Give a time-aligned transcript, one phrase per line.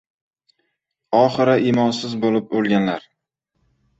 [1.19, 3.05] Oxiri iymonsiz bo‘lib o‘lganlar.